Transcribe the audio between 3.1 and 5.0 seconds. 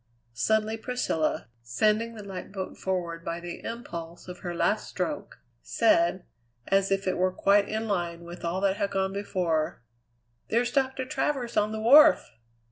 by the impulse of her last